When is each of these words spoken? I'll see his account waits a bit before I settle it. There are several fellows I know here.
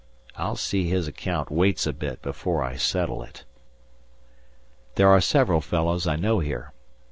I'll 0.35 0.55
see 0.55 0.87
his 0.89 1.07
account 1.07 1.51
waits 1.51 1.85
a 1.85 1.93
bit 1.93 2.23
before 2.23 2.63
I 2.63 2.75
settle 2.75 3.21
it. 3.21 3.45
There 4.95 5.09
are 5.09 5.21
several 5.21 5.61
fellows 5.61 6.07
I 6.07 6.15
know 6.15 6.39
here. 6.39 6.73